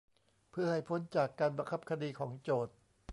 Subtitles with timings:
[0.51, 2.73] เพื่อให้พ้นจากการบังคับคดีของโจทก์